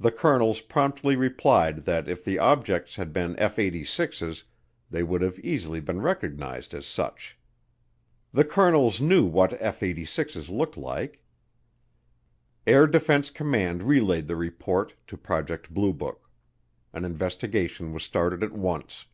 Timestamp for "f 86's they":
3.38-5.04